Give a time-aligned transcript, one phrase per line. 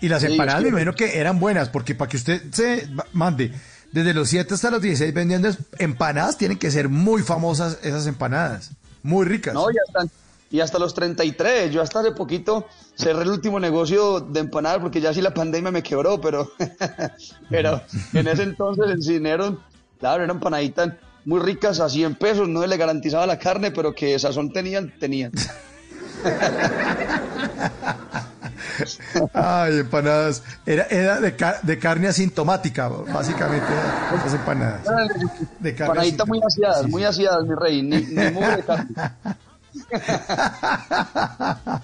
[0.00, 3.52] Y las empanadas me imagino que eran buenas, porque para que usted se mande
[3.92, 5.48] desde los 7 hasta los 16 vendiendo
[5.78, 8.72] empanadas, tienen que ser muy famosas esas empanadas.
[9.02, 9.54] Muy ricas.
[9.54, 10.10] No, ya están.
[10.50, 11.72] Y hasta los 33.
[11.72, 15.70] Yo hasta hace poquito cerré el último negocio de empanadas porque ya sí la pandemia
[15.70, 16.52] me quebró, pero,
[17.50, 19.60] pero en ese entonces dinero,
[19.98, 20.92] claro, eran empanaditas
[21.24, 25.32] muy ricas a 100 pesos, no le garantizaba la carne, pero que sazón tenían, tenían.
[29.32, 30.42] Ay, empanadas.
[30.64, 33.66] Era, era de, de carne asintomática, básicamente,
[34.16, 34.82] esas empanadas.
[35.60, 38.94] De carne Empanaditas muy aseadas, Sí, muy aseadas, mi rey, ni, ni mugre de carne.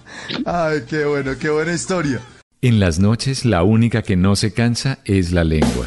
[0.47, 2.21] Ay, qué bueno, qué buena historia.
[2.63, 5.87] En las noches la única que no se cansa es la lengua.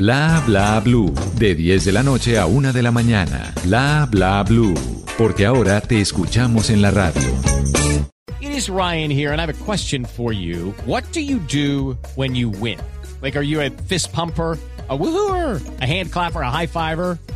[0.00, 3.52] Bla bla blue, de 10 de la noche a 1 de la mañana.
[3.64, 4.72] Bla bla blue,
[5.18, 7.20] porque ahora te escuchamos en la radio.
[8.40, 10.72] It is Ryan here, and I have a question for you.
[10.86, 12.78] What do you do when you win?
[13.20, 14.56] Like, are you a fist pumper?
[14.88, 17.18] A woohooer, a hand clapper, a high fiver.